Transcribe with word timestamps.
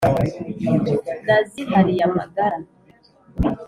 Nazihariye 1.25 2.01
amagara 2.09 2.57